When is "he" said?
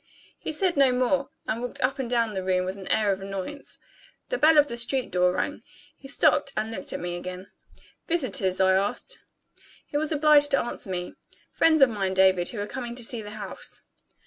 0.39-0.51, 5.95-6.07, 9.85-9.97